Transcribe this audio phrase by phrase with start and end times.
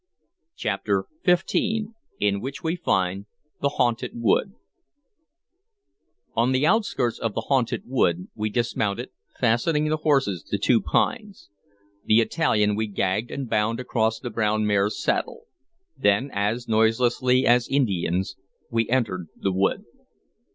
[0.55, 3.27] CHAPTER XV IN WHICH WE FIND
[3.61, 4.53] THE HAUNTED WOOD
[6.33, 11.51] ON the outskirts of the haunted wood we dismounted, fastening the horses to two pines.
[12.05, 15.41] The Italian we gagged and bound across the brown mare's saddle.
[15.95, 18.35] Then, as noiselessly as Indians,
[18.71, 19.85] we entered the wood.